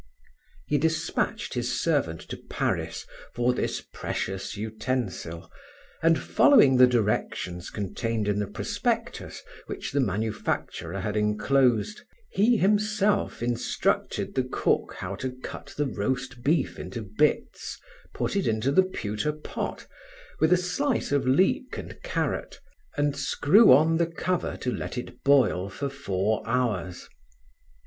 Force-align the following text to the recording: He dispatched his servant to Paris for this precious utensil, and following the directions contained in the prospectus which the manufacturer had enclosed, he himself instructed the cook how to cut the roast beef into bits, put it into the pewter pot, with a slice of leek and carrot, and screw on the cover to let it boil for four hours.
He 0.65 0.79
dispatched 0.79 1.53
his 1.53 1.79
servant 1.79 2.21
to 2.29 2.37
Paris 2.49 3.05
for 3.35 3.53
this 3.53 3.83
precious 3.93 4.57
utensil, 4.57 5.51
and 6.01 6.17
following 6.17 6.77
the 6.77 6.87
directions 6.87 7.69
contained 7.69 8.27
in 8.27 8.39
the 8.39 8.47
prospectus 8.47 9.43
which 9.67 9.91
the 9.91 9.99
manufacturer 9.99 11.01
had 11.01 11.15
enclosed, 11.15 12.01
he 12.31 12.57
himself 12.57 13.43
instructed 13.43 14.33
the 14.33 14.43
cook 14.43 14.95
how 14.97 15.13
to 15.17 15.33
cut 15.43 15.75
the 15.77 15.85
roast 15.85 16.41
beef 16.41 16.79
into 16.79 17.03
bits, 17.03 17.77
put 18.11 18.35
it 18.35 18.47
into 18.47 18.71
the 18.71 18.81
pewter 18.81 19.31
pot, 19.31 19.85
with 20.39 20.51
a 20.51 20.57
slice 20.57 21.11
of 21.11 21.27
leek 21.27 21.77
and 21.77 22.01
carrot, 22.01 22.59
and 22.97 23.15
screw 23.15 23.71
on 23.71 23.97
the 23.97 24.07
cover 24.07 24.57
to 24.57 24.71
let 24.73 24.97
it 24.97 25.23
boil 25.23 25.69
for 25.69 25.89
four 25.89 26.41
hours. 26.47 27.07